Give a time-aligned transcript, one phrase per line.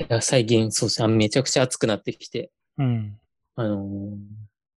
[0.00, 3.18] いや、最近、そうですね、めちゃくちゃ暑くなってきて、うん。
[3.56, 4.16] あのー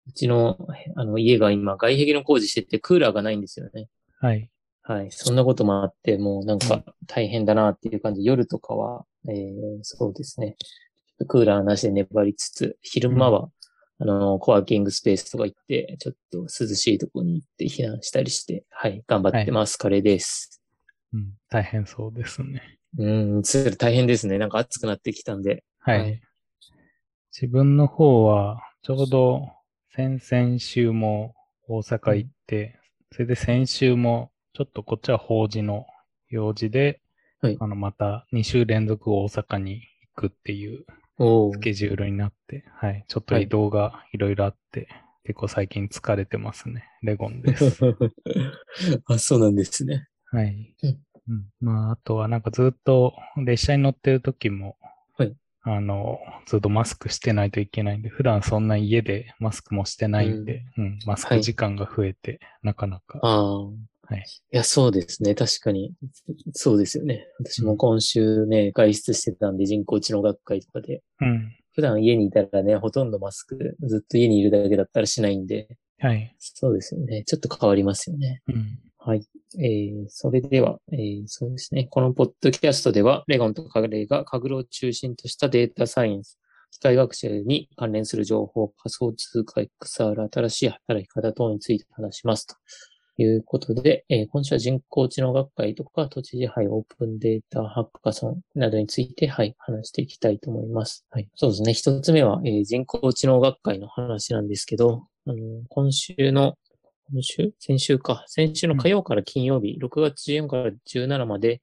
[0.06, 0.58] うちの、
[0.96, 3.88] あの、家が今、外壁の工事してて、クーラーがないんですよね。
[4.20, 4.50] はい。
[4.82, 5.08] はい。
[5.12, 8.26] そんなこともあって、もうなんか大変だなっていう感じ。
[8.26, 10.58] 夜とかは、えー、そうですね。
[11.28, 13.50] クーラーなしで粘りつつ、昼間は、
[14.00, 19.78] あの、コワーキングスペースとか行って、ちょっと涼しいところに行って避難したりして、はい、頑張ってます。
[19.78, 20.62] カレーです。
[21.14, 21.32] うん。
[21.50, 22.80] 大変そうですね。
[22.98, 24.38] うん、それ大変ですね。
[24.38, 25.64] なんか暑くなってきたんで。
[25.80, 26.00] はい。
[26.00, 26.22] はい
[27.34, 29.50] 自分の方は、ちょうど
[29.90, 31.34] 先々週も
[31.68, 32.80] 大阪行って、
[33.12, 35.88] それで先週も、ちょっとこっちは法事の
[36.30, 37.02] 用事で、
[37.42, 39.82] はいあの、また2週連続大阪に
[40.16, 40.86] 行くっていう
[41.54, 43.04] スケジュールになって、はい。
[43.08, 44.88] ちょっと移動がいろいろあって、
[45.24, 46.86] 結構最近疲れてますね。
[47.02, 47.80] レゴンです。
[49.10, 50.08] あ、そうなんですね。
[50.26, 50.76] はい。
[50.84, 51.46] うんうん。
[51.62, 54.78] まあ、あとはなんかずっと列車に乗ってる時も、
[55.18, 63.60] はいあの、ずっとマスクしてないといけないんで、普段そんな家でマスクもしてないんで、うん、マスク時間が増えて、なかなか、ああ。
[64.06, 64.26] はい。
[64.52, 65.34] いや、そうですね。
[65.34, 65.94] 確かに。
[66.52, 67.26] そうですよね。
[67.40, 71.02] 私も今週ね、外出してたんで、人工知能学会とかで。
[71.22, 71.56] うん。
[71.74, 76.36] 普段家にいたらね、ほとんどマスク、ずっと家にいるだけだったらしないんで、はい。
[76.38, 77.24] そうですよね。
[77.24, 78.42] ちょっと変わりますよね。
[78.48, 78.80] うん。
[79.06, 79.28] はい。
[79.60, 81.88] えー、それでは、えー、そうですね。
[81.90, 86.40] このポッドキャストでは、レゴンとカグレーがカグルを中心としたデータサイエンス、
[86.72, 92.56] 機械学習に関連する情報、仮想通貨 XR、新しい働き方等について話しますと
[93.18, 101.06] いうことで、えー今週は人工知能学会とか、都知事杯オープンデータハッカソンなどについて、はい、話していきたいと思います。
[101.10, 101.28] はい。
[101.36, 101.74] そうですね。
[101.74, 105.36] 一つ目は、えー人工知能学会の話なんですけど、あの、
[105.68, 106.56] 今週の
[107.12, 107.54] 今週？
[107.60, 108.24] 先週か。
[108.28, 111.62] 先週の火曜から金曜日、6月14から17まで、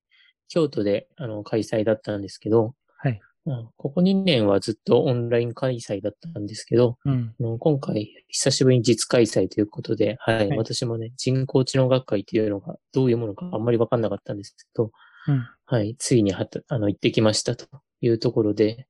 [0.49, 3.21] 京都であの開催だったんですけど、はい。
[3.47, 7.35] うんここ2年はずっとオンライン開催だったんですけど、うん。
[7.41, 14.91] あの今回久しぶりに実開催ということで、はい、はい私もね、人工知能学会というのがどういうものかあんまりわかんなかったんですけど、
[15.29, 15.49] うん。
[15.65, 17.67] はい、ついにはたあの行ってきましたと
[18.03, 18.87] いうところで、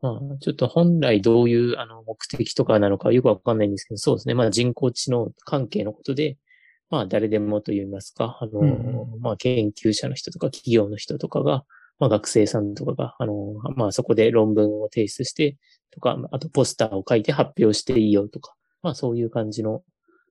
[0.00, 4.34] まあ、ちょっと本来どういうあの目的とかなのかよくわかんないんですけど、そうですね。
[4.34, 6.36] まあ人工知能関係のことで、
[6.90, 11.64] まあ誰でもと言いますか、あの、うんまあ研究者の人とか企業の人とかが、
[11.98, 15.56] まあ学生さんとかが、あの、まあそこで論文を提出して、
[15.90, 19.82] とか、あとポスターを書いて発表していいよとか、まあそういう感じの、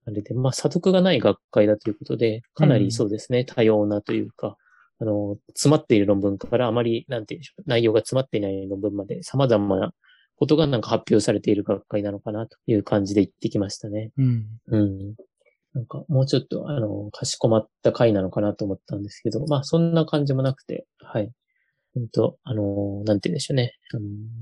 [0.06, 4.56] あれで、まあ査読がない学会だということで、かなりそうですね、多様なというか、
[5.00, 9.92] あの、詰まっている論文からあまり、なんていうんでしょう、内容が詰まっていない論文まで様々な
[10.36, 14.12] ことがなんか発表されている学会なのかなという感じで行ってきましたね。
[14.16, 14.46] うん。
[14.68, 15.14] うん。
[15.74, 21.30] なんか、もうちょっと、あの、かしこまった回なのかなと思ったんですけど、まあ、そんな感じもなくて、はい。
[21.94, 23.74] 本当あの、なんて言うんでしょうね。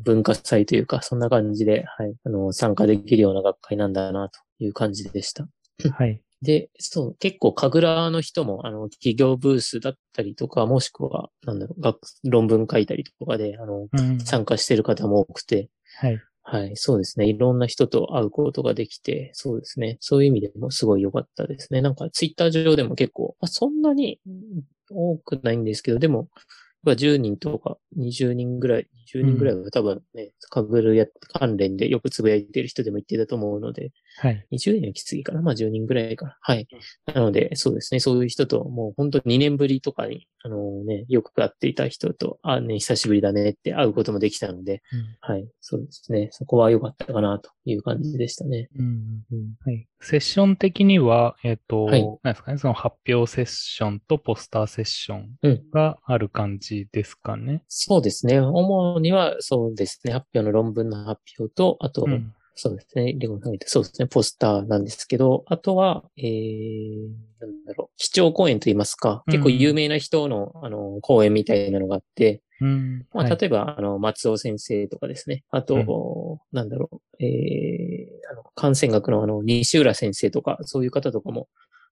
[0.05, 2.15] 文化祭というか、そんな感じで、はい。
[2.25, 5.49] あの、参加できるような学会なんだな、という感じでした。
[5.93, 6.21] はい。
[6.43, 14.21] で、そう、結構、神楽の人も、あの、企業ブースだったりとか、もしくは、なんだろう、学、論文書いたりとかで、あの、うん。
[14.21, 16.19] 参加してる方も多くて、はい。
[16.49, 17.27] はい、そうですね。
[17.27, 19.97] いろんな人と会うことができて、そうですね。
[20.01, 21.81] そういう意味でもすごい良かったですね。
[21.81, 26.29] なんか、ツイッター上でも結構、まあ、そんなにうん多くないんですけど、でも、
[26.85, 34.47] やっぱ10人とか20人ぐらい、20人ぐらいは多分ね、かぐるや関連でよくつぶやいてる人でも言ってたと思うので、はい。
[34.53, 35.43] 20人はきついかな。
[35.43, 36.37] まあ10人ぐらいかな。
[36.41, 36.69] はい。
[37.07, 38.01] なので、そうですね。
[38.01, 45.49] そういう人と、もう本当に2年ぶりとかに、あのね、よく会っていた人と、あ、ね、久しぶりだねって会うこともできたので、うんはい。
[45.61, 46.29] そうですね。
[46.33, 48.69] そこは良かったかなという感じでしたね。
[48.79, 49.25] うん。
[49.33, 49.55] うん。
[49.65, 49.87] はい。
[50.07, 57.63] セッション的には、えっ、と、はいなんですかね、その発表セッションとポスターセッションうんがある感じですかね。
[57.67, 58.39] そうですね。
[58.39, 60.13] 主にはそうですね。
[60.13, 62.33] 発表の論文の発表と、あと、うん。
[62.59, 63.15] そうですね。
[63.19, 64.07] レゴそうですね。
[64.07, 67.95] ポスターなんですけど、あとは、えー、なんだろう。
[67.99, 73.07] 基調講演といいますか、結構有名な人の、あの、講演みたいなのがあって、うん。
[73.13, 75.45] まあ、はい例えば、あの、松尾先生とかですね。
[75.51, 77.96] あと、なんだろう、えー、
[78.57, 81.49] 感染学のあの、西浦先生とか、そういう方とかも、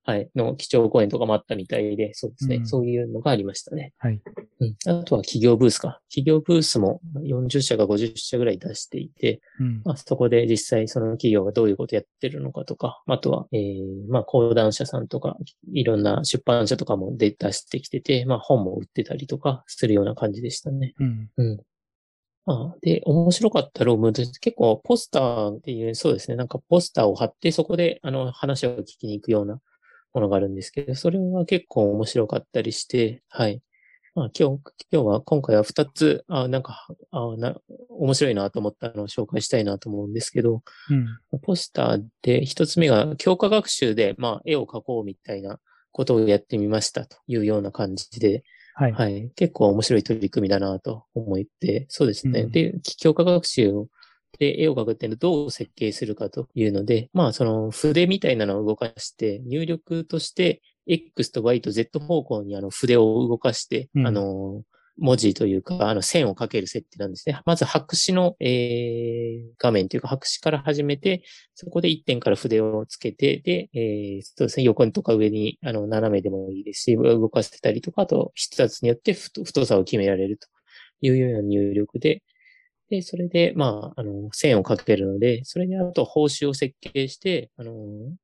[0.06, 2.56] はい、の基調講演とかもあったみたいで、そうですね。
[2.56, 3.92] うんそういうのがありましたね。
[3.98, 4.20] はい。
[4.60, 4.76] うん。
[4.86, 6.00] あとは企業ブースか。
[6.10, 9.82] 企業ブースも40社が50社ぐらい出していて、うん。
[9.84, 15.38] まあ、そこで実際その企業がどういうことやってるのかとか、あとは、えー、まあ、講談社さんとか、
[15.72, 20.92] いろんな出版社とかも出出してきてて、まあ、本も売ってたりとかするような感じでしたね。
[20.98, 21.30] うん。
[21.38, 21.60] うん。
[22.46, 29.60] まあ、で、面白かった論文として結構ポスターっていう、そうですね、なんかポスターを貼ってそこであの話を聞きに行くような
[30.12, 33.62] ものがあるんですけど、それは結構面白かったりして、はい。
[34.14, 34.62] まあ、今日、
[34.92, 37.56] 今日は、今回は2つ、あなんか、あな
[37.88, 40.62] 面白いなと思ったのを紹介したいなと思うんですけど、
[41.32, 41.40] うん。
[41.40, 45.58] ポスターで1つ目が強化学習で、まあ、絵を描こうみたいな
[45.90, 48.44] ことをやってみましたというような感じで、
[48.74, 48.92] はい。
[48.92, 49.30] はい。
[49.36, 52.42] 結構面白い取り組みだなと思って、そうですね。
[52.42, 53.88] うんで、強化学習を
[54.38, 64.62] で絵を描くっていうのをどう設計するかというので、まあその筆みたいなのを動かして、入力として X と Y と Z 方向にあの筆を動かして、うんあの、
[64.98, 67.40] 文字というか、あの線をかける設定なんですね。
[67.46, 71.22] まず白紙の、えー画面というか白紙から始めて、
[71.54, 80.48] そこで1点から筆をつけて、で、えーそうですね、横にとか上に、あの、斜めでもいいですし、動かせたりとか、あと、筆圧によって太太さを決められると
[81.00, 82.22] いうような入力で、
[82.90, 87.72] で、それで、まあ、あの、線をかけるので、それであと報酬を設計して、あの、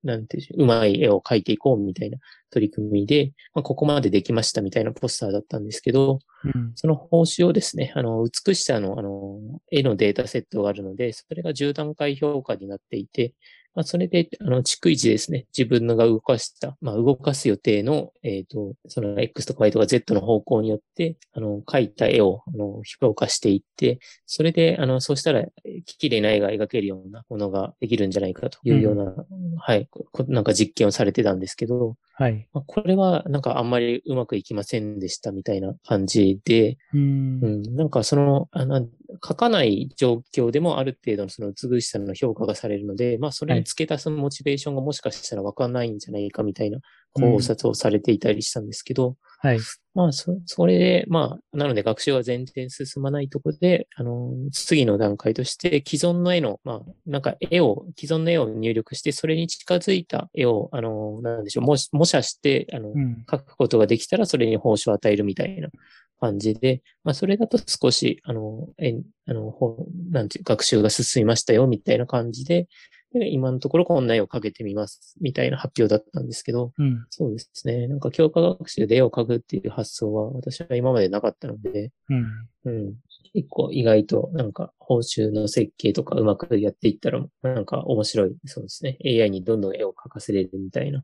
[0.04, 2.18] なんていううまい絵を描いていこうみたいな
[2.50, 6.72] 取り組みで、まあ、ここまでできましたみたいなポスターだったんですけど、うん。
[6.74, 9.40] その報酬をですね、あの、美しさの、あの、
[9.70, 13.34] 絵のデータセットがあるので、それが10段階評価になっていて、
[13.75, 29.14] まあ、それで、あの、逐一ですね、自分のが動かした、まあ、動かす予定の、えっ、と、その X とか Y とか Z の方向によって、あの、描いた絵を、あの、評価していって、それで、あの、そうしたら、えー綺麗な絵が描けるようなものができるんじゃないかというような、
[29.58, 32.46] はい、こなんか実験をされてたんですけど、はい。
[32.52, 37.46] まあ、これはなんかあんまりうまくいきませんでしたみたいな感じで、うんう。
[37.49, 38.87] ん、なんかその、あの、
[39.24, 46.78] 書かない状況でもある程度のその美しさの評価がされるので、まあそれに付け足すモチベーションがもしかしたらわかんないんじゃないかみたいな
[47.12, 49.58] 考察をされていたりしたんですけど、はい。
[49.94, 63.24] まあそ、それで、まあ、なので学習は全然進まないところで、あの、次の段階として既存の絵の、まあ、なんか絵を、既存の絵を入力して、それに近づいた絵を、あの、なんでしょう、模模写して、あの、うん。
[63.30, 65.70] 書くことができたらそれに報酬を与えるみたいな
[66.20, 68.94] 感じで、まあそれだと少し、あの、え
[69.26, 72.69] あの、ほなんていう、学習が進みましたよみたいな感じで、
[73.12, 77.06] で今のところこんな絵を描けてみますみたいな発表だったんですけど、うん。
[77.11, 77.88] そうですね。
[77.88, 82.26] なんか強化学習で絵を描くっていう発想は私は今までなかったので、うん。
[82.67, 82.94] うん。
[83.34, 88.37] 結構意外となんか報酬の設計とかうまくやっていったらなんか面白い。
[88.46, 88.96] そうですね。
[89.05, 91.02] AI にどんどん絵を描かせれるみたいな。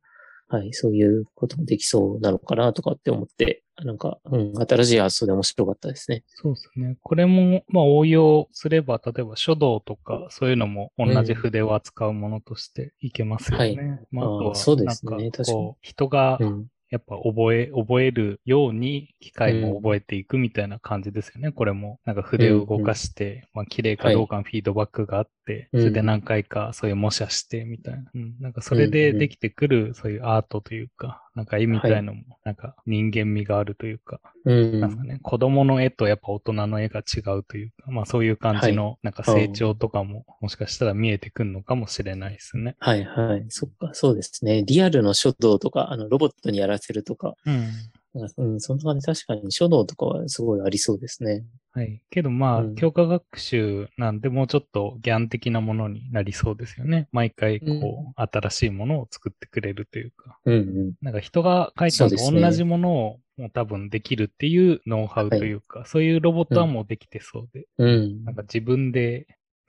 [0.49, 0.73] はい。
[0.73, 6.23] そういうこともできそうなのかなとかって思って、なんか、うん、新しい発想で面白かったですね。
[6.29, 6.97] そうですね。
[7.03, 13.65] これも、まあ応用すれば、例えば書道とか、そういうのも同じ筆を扱うものとしていけますよね。
[13.65, 13.77] はい
[14.13, 16.67] まあ、あとは、そうですね確かに人がうん。
[16.91, 21.51] やっぱ覚え、覚えるように機械も覚えていくみたいな感じですよね。
[21.51, 25.81] これも、なんか筆を動かして、まあ綺麗かどうかのフィードバックがあって、うん。
[25.81, 28.11] それで何回かそういう模写してみたいな。
[28.15, 34.81] うん、なんかそれでできてくる、そういうアートというか、なんか絵みたいのも、なんか人間味があるというか、うん。
[34.81, 42.75] なんかね、子供の絵とやっぱ大人の絵が違うというか、まあそういう感じの、なんか成長とかも、もしかしたら見えてくるのかもしれないですね。
[42.79, 43.45] はいはい。
[43.51, 44.65] そっか、そうですね。
[44.65, 47.69] リアルの書道とか、あの、ロボットにやらせるとか、うん。
[48.37, 51.45] うん、そんな感じ、確かに書道とかはすごいありそうですね。
[51.73, 52.01] はい。
[52.11, 57.09] けどまあ、うん強化学習なんでもうちょっとギャン的なものになりそうですよね。
[57.13, 57.83] 毎回こう、うん
[58.17, 60.39] 新しいものを作ってくれるというか。
[60.47, 60.93] うんうん。
[61.03, 68.35] なんか人が書いたのと同じものをもう多分できるっていうノウハウというか、そういうロボットはもうできてそうで、うんなん。
[68.35, 69.27] か自分で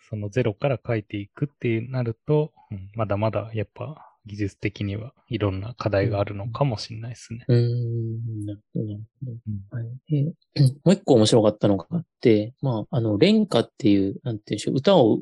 [0.10, 7.46] そのゼロから書いていくってなると、うんまだまだやっぱ技術的にはいろんな課題があるのかもしれないですね。
[7.48, 9.31] うーん、なるほど、なるほど。
[9.31, 10.24] うんはい、で
[10.84, 15.19] もう一個面白かったのがあって、まあ、あの、連歌っていう、なんていうんでしょう、歌を、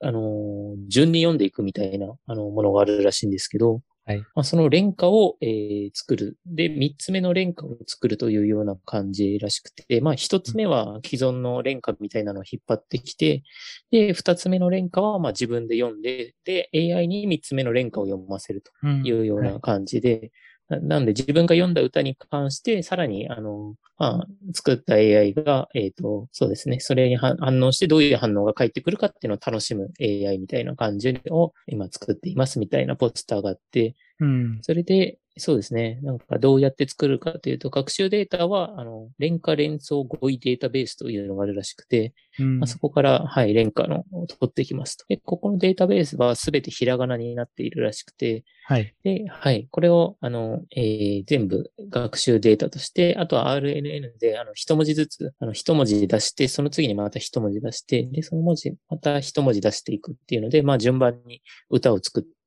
[0.00, 4.20] あのー、順に読んでいくみたいな、あの、ものがあるらしいんですけど、はい。
[4.20, 6.38] まあ、その連歌を、えー作る。
[6.46, 13.42] で、三つ目の連歌を作るというような感じらしくて、まあ、一つ目は既存の連歌みたいなのを引っ張ってきて、
[13.90, 18.72] で、二つ目の連歌は、まあ、自分で読んで、で、AI に三つ目の連歌を読ませると。
[18.82, 20.28] うんいうようはな感じで、な
[20.68, 34.58] なんで自分が読んだ歌に関して、さらに、あの、まあ、作った AI が、えっ、と、そうですね、それに反応してどういう反応が返ってくるかっていうのを楽しむ AI みたいな感じを今作っていますみたいなポスターがあって、うん。
[34.62, 36.00] それで、そうですね。
[36.02, 45.04] なんかどうやって作るかというと、学習データは、あの、連歌連想語彙データベースというのがあるらしくて、うんまあ、そこから、はい、連歌のを取ってきますと。
[45.08, 48.94] で、ここのデータベースはすべてひらがなになっているらしくて、はい。
[49.04, 49.68] で、はい。
[49.70, 62.37] これを、あの、えー全部学習データとして、あとは RNN で、あの、一文字ずつ、あの、一文字出して、その次にまた一文字出して、で、その文字、また一文字出していくっていうので、まあ、順番に歌を作って、うん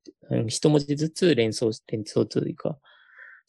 [0.48, 2.77] 一文字ずつ連想、連想というか、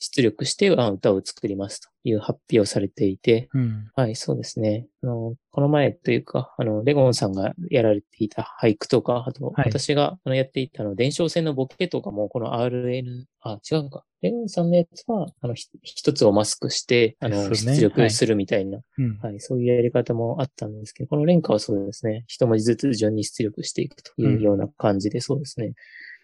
[0.03, 3.89] 出力してあ歌を作りますという発表をされていて、うん。
[3.95, 4.89] はい、そうですね。
[5.05, 14.05] あの、この前というか、あの、レゴンさんがやられていた俳句とか、あと、はい私があのやっていたあの、伝承線のボケとかも、この RN、あ、違うか。
[14.23, 19.19] レゴンさんのやつは、あの、ひ一つをマスクして、あの、ね出力するみたいな、うん。
[19.19, 25.75] はい、そういうやり方もあったんですけど、この連歌はそうですね、一文字ずつ順に出力していくというような感じで、そうですね。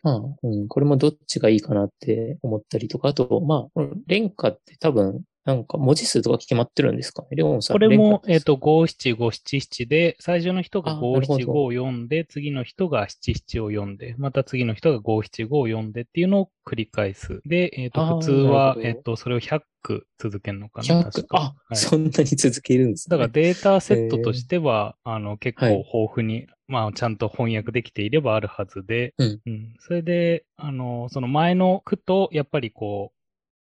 [0.08, 7.28] まあ、うん、これもどっちがいいかなって思ったりとか、あと、まあ、この連歌って多分、なんか文字数とか決まってるんですかね？
[7.30, 7.76] レオンさん。
[7.76, 11.38] これも、えっ、と、五七五七七で、最初の人があ五なるほど。
[11.38, 17.40] 七五を読んで、次の人が七七を読んで、また次の人が五七五を読んでっていうのを繰り返す。
[17.46, 21.38] で、えっ、ー普通は、えっ、と、それを100句続けるのかな？100確か。
[21.38, 21.76] あ、はい。
[21.76, 23.16] そんなに続けるんですね。
[23.16, 25.74] だからデータセットとしては、あの、結構はい。
[25.76, 29.14] 豊富に、まあ、ちゃんと翻訳できていればあるはずで、
[29.46, 29.74] うん。
[29.80, 33.17] それで、あの、その前の句と、やっぱりこう、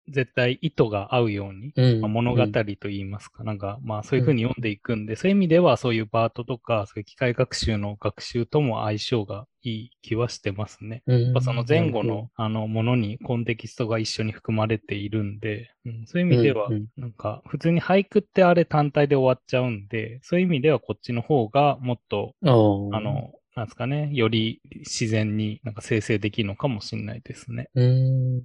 [0.09, 11.03] 絶対意図が合うように、うんまあ、物語と言いますか、なんか、まあそういうふうに読んでいくんで、そういう意味ではそういうバートとか、そういう機械学習の学習とも相性がいい気はしてますね。
[11.07, 22.35] うんやっぱその前後のあのものにコンテキストが一緒に含まれているんで、うん、そういう意味ではうんうん、なんか普通に俳句ってあれ単体で終わっちゃうんで、そういう意味ではこっちの方がもっと。
[22.43, 27.69] あの、なんですかね、より自然になんか生成できるのかもしれないですね。
[27.75, 28.43] うん。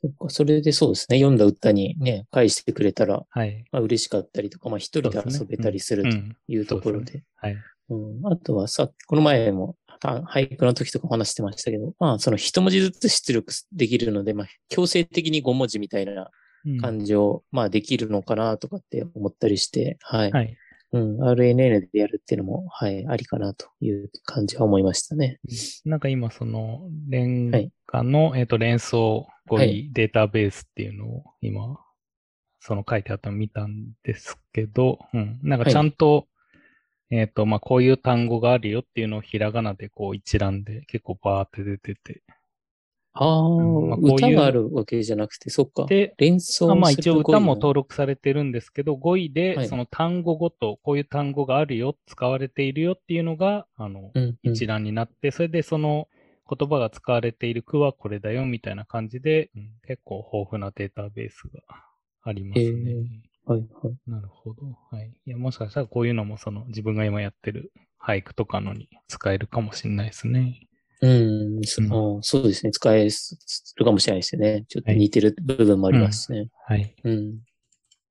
[0.00, 1.18] そっか、それでそうですね。
[1.18, 3.64] 読んだ歌にね、返してくれたら、はい。
[3.70, 6.36] まあ、嬉しかったりとか、まあ一人で遊べたりするとうん。
[6.48, 7.22] いうところで。
[7.36, 7.56] はい。
[7.90, 16.30] うん、あとはさ、この前もあ俳句の時とかも話してましたけど、まあその一文字ずつ出力できるので、まあ強制的に5文字みたいな
[16.66, 20.32] うん感じを、まあできるのかなとかって思ったりして、はい。
[20.32, 20.56] はい。
[20.92, 25.38] うん、RNN でやるっていうのも、はい、ありかなという感じは思いましたね。
[25.84, 27.50] なんか今、その、連
[27.86, 31.78] 歌の、えっ、と、連想語彙はいデータベースっていうのを今、
[32.60, 35.38] その書いてあったの見たんですけど、うん。
[35.42, 36.26] なんかちゃんと、
[37.10, 42.22] えっ、と、まあ、こういう単語があるよっていうのをひらがなでこう一覧で結構バーって出てて。
[43.14, 45.86] ああ、んまあこういう歌があるわけじゃなくて、そっか。
[45.86, 56.08] で、連想あまあ一応歌も登録されてるんですけど、語彙はでいその単語ごと、こういう単語があるよ、使われているよっていうのが、あの、うんうん一覧になって、それでその
[56.48, 61.60] 言葉が使われている句はこれだよみたいな感じで、うん結構豊富なデータベースが
[62.22, 62.90] ありますね。
[62.90, 63.94] へーはいはい。
[64.06, 64.78] なるほど。
[64.90, 65.10] はい。
[65.26, 70.67] いや、もしかしたらこういうのもその自分が今やってる俳句とかのに使えるかもしれないですね。
[71.00, 72.72] うん、そうんそうですね。
[72.72, 73.08] 使え
[73.76, 74.64] るかもしれないですよね。
[74.68, 76.48] ちょっと似てる部分もありますね。
[76.66, 76.94] はい。
[77.04, 77.38] うん。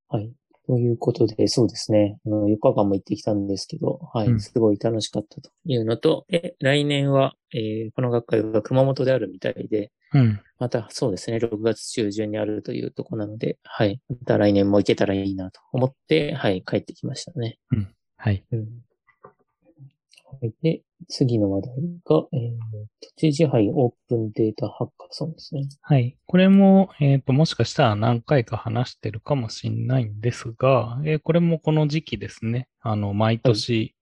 [0.09, 0.31] はい。
[0.67, 2.17] ということで、そうですね。
[2.25, 4.27] あの、4日間も行ってきたんですけど、はい。
[4.27, 10.39] うんすごい楽しかったというのと、で、来年は、えーこの学会が熊本であるみたいで、うん。
[10.59, 14.01] またそうですね、6月中旬にあるというところなので、はい。
[14.09, 17.59] また来年も行けたらいいなと思って、はい、帰ってきましたね。
[18.17, 18.43] はい。
[18.51, 18.67] うん。
[20.29, 20.53] はい。
[20.61, 21.69] で、次の話題
[22.05, 22.51] が、えー、
[23.01, 25.63] 都知事杯オープンデータハッカソンですね。
[25.81, 26.17] はい。
[26.25, 32.67] これも、えっ、と、もしかしたら何回か話してるかもしれないんですが、えーこれもこの時期ですね。
[32.81, 33.95] あの、毎年、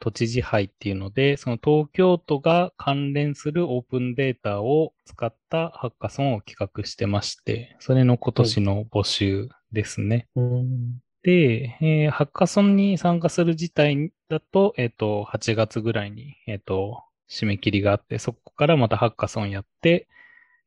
[0.00, 10.28] 都知事杯っていうので、その東京都が関連するオープンデータを使ったハッカソンを企画してまして、それの今年の募集ですね。
[10.36, 10.98] うん。
[11.22, 20.08] で、えーハッカソンに参加する自体だと、えっ、と、8月ぐらいに、えっ、と、締め切りがあって、そこからまたハッカソンやって、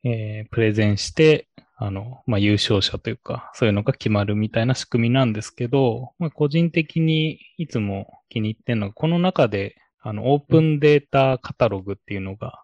[0.04, 1.48] えープレゼンして、
[1.84, 12.62] あの、まあ、優勝者というか、そういうのが決まるみたいな仕組みなんですけど、まあ、個人的にいつも気に入ってるのが、この中で、あの、オープンデータカタログっていうのが、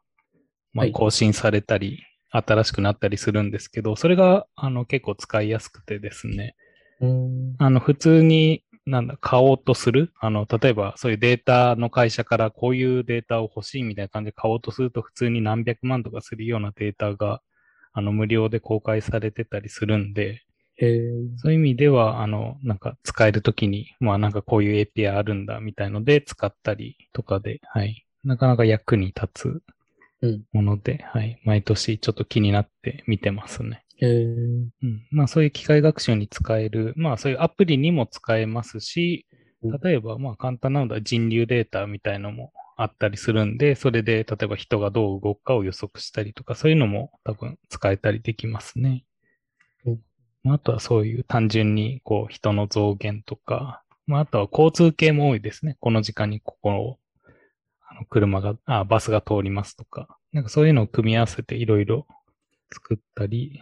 [0.73, 6.68] まあ、はい更新されたり、新しくなったりするんですけど、それが、あの、結構使いやすくてですね、うん。
[7.59, 10.12] あの、普通に、なんだ、買おうとする？
[10.21, 17.43] あの、例えば、そういうデータの会社からこういうデータを欲しいみたいな感じで買おうとすると、普通に何百万とかするようなデータが、
[17.93, 20.43] あの、無料で公開されてたりするんで、
[21.38, 28.07] そういう意味では、あの、なんか使えるときに、まあなんかこういう API あるんだみたいので使ったりとかで、はい。
[28.25, 29.62] なかなか役に立つ
[30.23, 31.40] うんもので、はい。
[31.45, 33.85] 毎年ちょっと気になって見てますね。
[34.00, 35.07] へーうん。
[35.11, 39.26] まあそういう機械学習に使える、まあそういうアプリにも使えますし
[39.62, 49.05] うん、例えばまあ簡単なのは人流データみたいのもあったりするんで、それで例えば人がどう動くかを予測したりとか、そういうのも多分使えたりできますね。
[49.85, 49.99] うん
[50.45, 55.76] まああとはそういう単純にこう人の増減とか、まああとは交通系も多いですね。
[55.81, 56.99] この時間にここを、
[57.90, 62.07] あの車が、あ、バスが通りますとか、なんかそういうのを組み合わせていろいろ
[62.73, 63.61] 作ったり、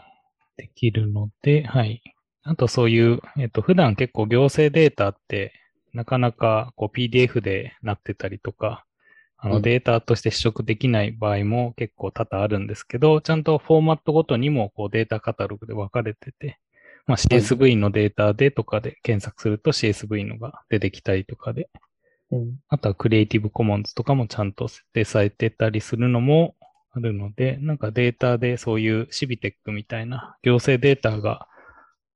[0.56, 2.02] できるので、はい。
[2.42, 5.52] あとそういう、えっと、普段結構行政データって、
[5.92, 8.84] なかなかこう PDF でなってたりとか、
[9.38, 16.58] あうんのデータとして取得できない場合も結構多々あるんですけど、ちゃんとフォーマットごとにもこうデータカタログで分かれてて、
[17.06, 21.68] まあ、CSV のデータでとかで検索すると CSV のが出てきたりとかで、
[22.30, 22.56] うん。
[22.68, 26.54] あとはクリエイティブコモンズとかもちゃんと設定されてたりするのも
[26.96, 31.48] あるので、なんかデータでそういうシビテックみたいな行政データが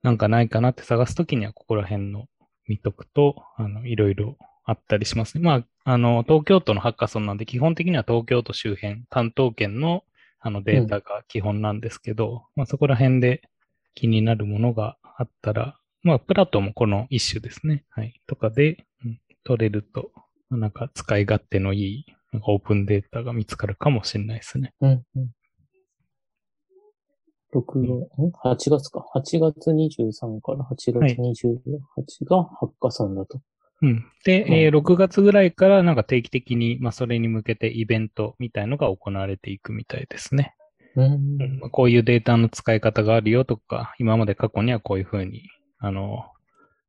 [0.02, 2.26] なんかないかなって探すときにはここら辺の
[2.66, 5.44] 見とくと、あの、いろいろあったりしますね。
[5.44, 10.04] まあ、あの、東京都のハッカソンなんで基本的には東京都周辺、担当県の
[10.42, 13.42] あのデータが基本なんですけど、まあそこら辺で
[13.94, 17.84] 気になるものがあったら、まあ、プラトもこの一種ですね。
[17.90, 18.18] はい。
[18.26, 20.12] とかで、うん取れると、
[20.50, 24.72] なんか使い勝手のいい、なんかオープンデータが見つかるかもしれないですね。
[24.80, 25.02] うん。
[25.16, 25.30] うん。
[27.52, 29.04] 6月、ん ?8 月か。
[29.14, 33.40] 8月23から8はい月28がハッカソンだと。
[33.82, 34.04] うん。
[34.24, 40.54] で、うんえー6月ぐらいからなんか定期的に、まあ、それに向けてイベントみたいのが行われていくみたいですね。
[40.96, 46.26] うんこういうデータの使い方があるよとか、今まで過去にはこういうふうに、あの、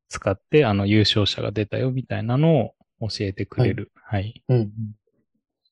[0.09, 3.91] 使って、あの、優勝者が出たよみたいなのを教えてくれる。
[4.03, 4.43] はい。
[4.49, 4.71] うん。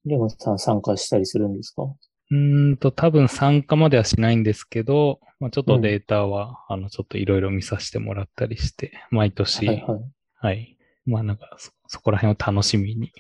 [0.06, 1.84] レゴさん参加したりするんですか？
[1.84, 10.00] うーんと、多分参加まではしないんですけど、まあ、ちょっとデータは、あの、ちょっといろいろ見させてもらったりして、毎年、はいはい。
[10.36, 10.78] はい。
[11.06, 13.12] まあなんかそ、そこら辺を楽しみに、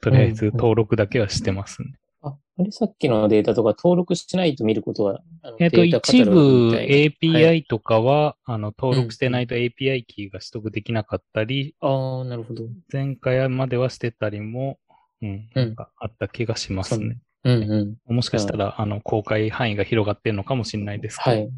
[0.00, 1.88] とりあえずうんうん登録だけはしてますね。
[2.20, 5.20] あ、あれさっきのデータとか登録しないと見ることは、
[5.60, 12.64] えっ、と、一部 API とかは、あの、登録してないと API キーが取得できなかったり、ああ、なるほど。
[12.92, 14.78] 前回まではしてたりも、
[15.22, 17.18] うん、なんかあった気がしますね。
[17.44, 18.14] うんうん。
[18.14, 21.36] もしかしたら、あの、公開範囲が広がってるのかもしれないですけど。
[21.36, 21.50] はい。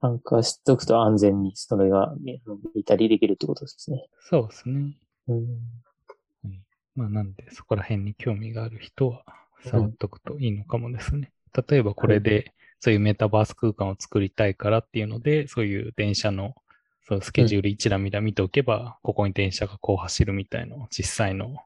[0.00, 2.42] 参加しとくと安全にそれがね
[2.74, 4.06] 見たりできるってことですね。
[4.20, 4.96] そうですね。
[5.28, 5.36] うん。
[5.36, 6.60] はい
[6.96, 9.22] まあ、なんで、そこら辺に興味がある人は、
[9.62, 11.30] 触っとくといいのかもですね。
[11.68, 16.54] 例えば、これで、そういうメタバース空間を作りたいからっていうので、そういう電車の、
[17.02, 21.56] そうスケジュール一覧見ら見ておけば、ここに電車がこう走るみたいのを実際の、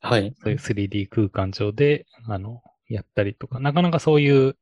[0.00, 0.34] はい。
[0.42, 4.56] そういう 3D 空間上で、あの、やったりとか、なかなかそういう、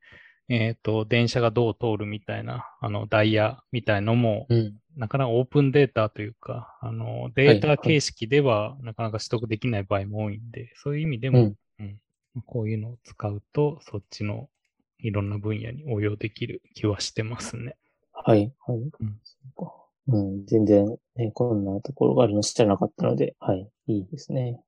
[0.49, 4.75] えっ、と、電車がどう通るみたいな、あの、ダイヤみたいのも、うん。
[4.97, 12.01] なかなかオープンデータというか、あの、データ形式ではなかなか取得できない場合も多いんで、そういう意味でも、うんうん
[12.45, 14.51] こういうのを使うと、そっちの
[14.99, 17.77] いろんな分野に応用できる気はしてますね。
[18.13, 18.53] はい。
[18.67, 18.79] はい。
[18.79, 19.73] うんそうか。
[20.09, 20.47] うん。
[20.47, 23.71] 全然、ね、こんなところがあるの知らなかったので、はい。
[23.87, 24.61] いいですね。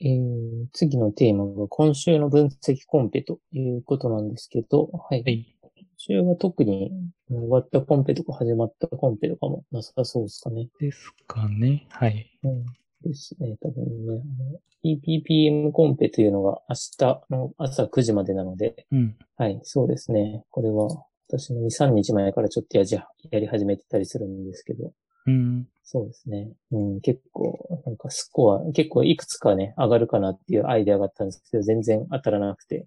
[0.00, 5.22] えー、次のテーマが今週の分析コンペということなんですけど、はい。
[5.22, 5.54] はい。
[5.62, 6.90] 今週は特に
[7.28, 10.68] 終わったコンペとか始まったコンペとかもなさそうですかね。
[10.80, 11.86] ですかね。
[11.90, 12.30] はい。
[12.42, 12.64] うん。
[13.02, 13.56] ですね。
[13.62, 19.16] 多分ね、あの PPPM コンペというのが明日の朝9時までなので、うん。
[19.36, 20.44] はい、そうですね。
[20.50, 23.04] これは私も2、3日前からちょっとやじや
[23.38, 24.92] り始めてたりするんですけど、
[25.28, 25.68] うん。
[25.84, 26.52] そうですね。
[26.70, 32.86] うん、結構、なんかスコア、結構いくつかね、上がるかなっていうアイデアがあったんですけど、全然当たらなくて、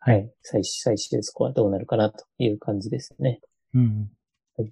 [0.00, 0.12] は。
[0.12, 3.40] はいい、最最終スコアどうなるかなという感じですね。
[3.74, 4.10] うん。
[4.58, 4.62] う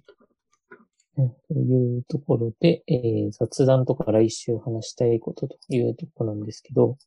[1.23, 6.97] ん、というところで、えー雑談とか来週話したいことというところなんですけど、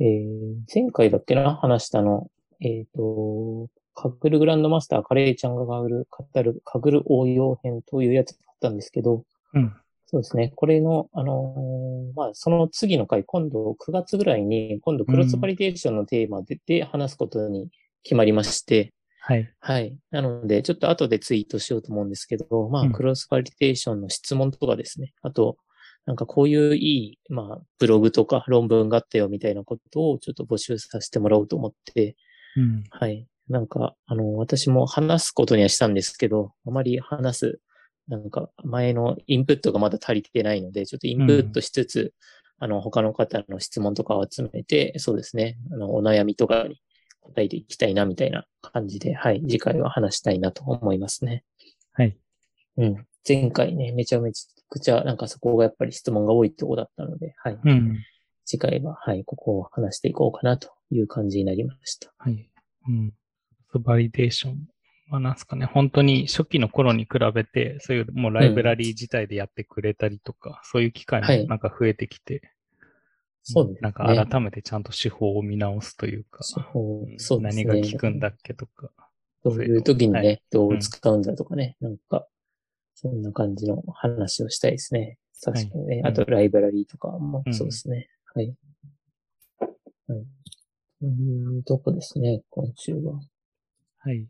[0.00, 1.56] えー前回だっけな？
[1.56, 2.30] 話したの、
[2.60, 9.72] えっ、と、カグルグランドマスターカレーちゃんが語る、語る、カグル応用編というやつだったんですけど、うん。
[10.06, 10.52] そうですね。
[10.56, 17.68] これの、あのーまあ、その次の回、今度9月ぐらいに、今度クロスバリデーションのテーマで,、で話すことに
[18.02, 19.52] 決まりまして、はい。
[19.60, 19.98] はい。
[20.10, 25.12] なので、ちょっと後でツイートしようと思うんですけど、まあ、うんクロスバリデーションの質問とかですね。
[25.20, 25.58] あと、
[26.06, 32.16] なんかこういういい、まあ、ブログとか論文があったよみたいなことをちょっと募集させてもらおうと思って、
[32.56, 32.84] うん。
[32.90, 33.26] はい。
[33.50, 37.60] なんか、あの、私も話すことにはしたんですけど、あまり話す、
[38.08, 42.14] なんか前のインプットがまだ足りてないので、ちょっとインプットしつつ、
[42.58, 46.80] あの、他の方の質問とかを集めて、そうですね、あの、お悩みとかに
[47.20, 51.44] 答えていきたいな、みたいな感じで、はい、次回は話したいなと思いますね。
[51.92, 52.16] はい。
[52.78, 53.06] うん。
[53.26, 57.58] 前回ね、めちゃめちゃくちゃ、なんかそこがやっぱり質問が多いとこだったので、はい。
[57.62, 57.98] うん。
[58.44, 62.12] 次回は、はい、ここを話していこうかなという感じになりました。
[62.18, 62.50] はい。
[62.88, 63.12] うん。
[63.74, 64.66] バリデーション。
[65.08, 65.66] まあ、なんすかね。
[65.66, 72.52] 本当に初期の頃に比べて、そういうもうライブラリー自体でやってくれたりとか、そういう機会はいもなんか増えてきて、
[73.42, 73.80] そうですね。
[73.80, 77.64] なんか改めてちゃんと手法を見直すというか、そううんそうですね。
[77.64, 78.90] 何が効くんだっけとか。
[79.42, 82.26] そういう時にね、はいどう使うんだとかね、なんか、
[82.94, 85.18] そんな感じの話をしたいですね。
[85.42, 86.02] 確かにね。
[86.02, 88.10] はいあと、ライブラリーとかもうんそうですね。
[88.34, 88.54] はい。
[89.60, 90.24] はい。
[91.00, 93.20] というとこですね、今週は。
[93.98, 94.26] はい。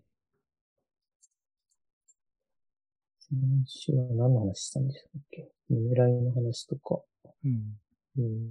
[3.31, 5.49] 先週は何の話したんでしたっけ？
[5.71, 7.03] 狙いの話とか、
[7.45, 7.77] うん。
[8.17, 8.51] うーん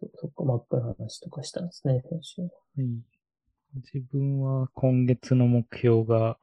[0.00, 2.48] と、そっか、マックの話とかしたんですね、先週は。
[2.48, 2.88] はい。
[3.94, 6.38] 自分は今月の目標が、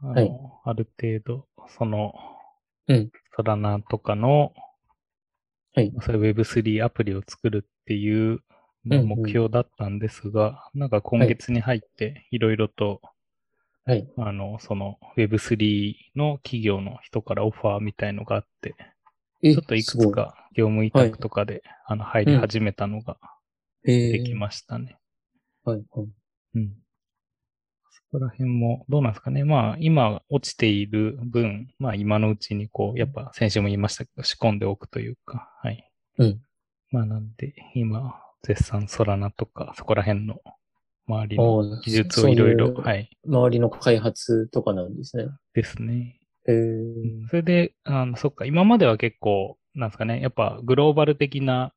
[0.00, 0.30] あの、はい
[0.64, 2.14] ある程度、その、
[2.86, 3.10] うん。
[3.34, 4.52] ソラナとかの、
[5.74, 5.92] はい。
[6.02, 8.40] そういう Web3 アプリを作るっていう、
[8.84, 13.00] 目標だったんですが、なんか今月に入っていろいろと、
[13.88, 14.06] はい。
[14.18, 18.74] あの、その Web3 の企業の人からオファーみたいのがあって、
[19.42, 23.16] えちょっといくつか業務委託とかで、あの入り始めたのが
[23.82, 24.98] でできましたね。
[25.64, 26.08] はい、はい。
[26.56, 26.74] うん。
[27.90, 29.44] そこら辺もどうなんですかね。
[29.44, 35.90] まあ今落ちている分、まあ今のうちにこう、やっぱ先週も言いましたけど、仕込んでおくというか、はい。
[36.18, 36.40] うん。
[36.90, 40.42] まあなんで、今、絶賛ソラナとか、そこら辺の
[41.08, 43.10] 周りの技術をいろいろ、はい。
[43.26, 45.26] 周りの開発とかなんですね。
[45.54, 46.20] ですね。
[46.46, 51.72] へえうんそれで、あの、そっか、今までは結構、なんですかね、やっぱグローバル的な、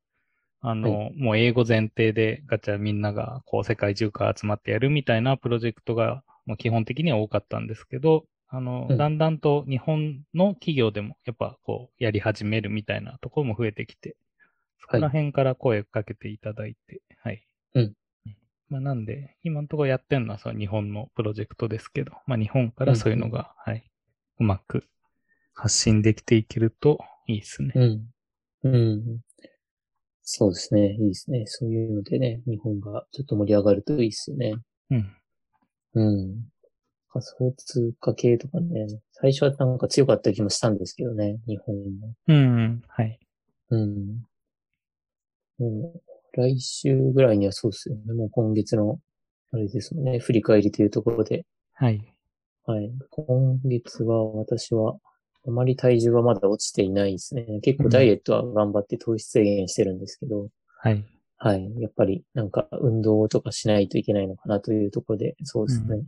[0.62, 14.16] あの、もう英語前提でガチャみんながこう世界中から集まってやるみたいなプロジェクトが、もう基本的には多かったんですけど、あの、うんだんだんと日本の企業でもやっぱこうやり始めるみたいなところも増えてきて、
[14.80, 17.44] そこら辺から声をかけていただいて、はい。
[17.76, 17.94] うん
[18.72, 23.84] まあなんで、今のところやってるのはその日本のプロジェクトですけど、まあ日本からそういうのが、はい、
[24.40, 24.86] うまく
[25.54, 27.74] 発信できていけるといいですね。
[27.76, 28.06] うん。
[28.64, 29.20] うん。
[30.24, 30.94] そうですね。
[30.94, 31.44] いいですね。
[31.48, 34.56] そういうのでね、日本がちょっと盛り上がるといいですよね。
[34.90, 35.12] うん。
[35.96, 36.46] うん。
[37.10, 42.14] 仮想通貨系とかね、最初はなんか強かった気もしたんですけどね、日本も。
[42.28, 42.82] うん。
[42.88, 43.20] はい。
[43.70, 44.26] うん。
[45.58, 46.02] もう、
[46.34, 48.14] 来週ぐらいにはそうですよね。
[48.14, 49.00] もう今月の、
[49.52, 51.46] あれですもんね、振り返りというところで。
[51.74, 52.02] はい。
[52.66, 52.92] はい。
[53.10, 54.96] 今月は私は、
[55.48, 57.46] あまり体重はまだ落ちていないですね。
[57.62, 61.04] 結構ダイエットは頑張って糖質制限してるんですけど、はい。
[61.38, 61.82] はい。
[61.82, 65.98] やっぱりなんか運動とかしないといけないのかなというところで、そうですね。
[65.98, 66.06] う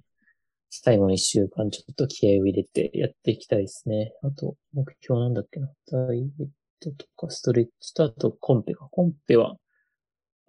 [0.70, 4.14] 最後の一週間ちょっと気合を入れてやっていきたいですね。
[4.24, 5.70] あと、目標なんだっけな。
[5.92, 6.48] ダイエッ
[6.80, 8.88] トとかストレッチとあとコンペか。
[8.92, 9.56] コンペは、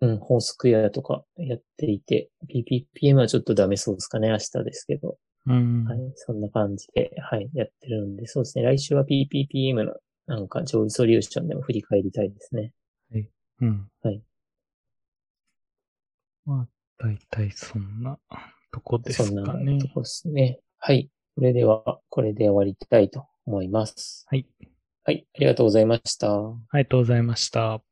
[0.01, 4.29] うん、ホースクエアとかやっていて、PPPM はちょっとダメそうですかね。
[4.29, 5.17] 明日ですけど。
[5.47, 5.85] うん。
[5.85, 6.13] はい。
[6.17, 8.65] そんな感じで、はい、やってるんで、そうですね。
[8.65, 9.95] 来週は PPPM の
[10.27, 12.73] なんか上位ソリューションでも振り返りたいですね。
[13.61, 13.89] うん。
[14.03, 14.23] はい。
[16.45, 18.19] まあ、大体そんな
[18.73, 19.89] とこですそんなかねと。
[19.89, 20.61] こですね。
[20.79, 21.11] はい。
[21.37, 24.27] それでは、これで終わりたいと思います。
[24.29, 24.47] はい。
[25.05, 25.27] はい。
[25.35, 26.33] ありがとうございました。
[26.33, 27.85] ありがとうございました。